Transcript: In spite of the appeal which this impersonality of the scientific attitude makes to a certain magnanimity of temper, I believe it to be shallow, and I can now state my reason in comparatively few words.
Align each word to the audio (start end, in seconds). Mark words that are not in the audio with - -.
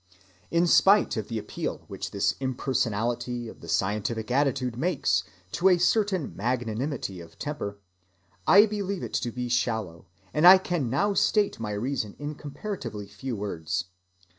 In 0.49 0.65
spite 0.65 1.15
of 1.15 1.27
the 1.27 1.37
appeal 1.37 1.83
which 1.87 2.09
this 2.09 2.33
impersonality 2.39 3.47
of 3.47 3.59
the 3.61 3.67
scientific 3.67 4.31
attitude 4.31 4.75
makes 4.75 5.23
to 5.51 5.69
a 5.69 5.77
certain 5.77 6.35
magnanimity 6.35 7.21
of 7.21 7.37
temper, 7.37 7.77
I 8.47 8.65
believe 8.65 9.03
it 9.03 9.13
to 9.13 9.31
be 9.31 9.47
shallow, 9.47 10.07
and 10.33 10.47
I 10.47 10.57
can 10.57 10.89
now 10.89 11.13
state 11.13 11.59
my 11.59 11.73
reason 11.73 12.15
in 12.17 12.33
comparatively 12.33 13.05
few 13.07 13.35
words. 13.35 13.89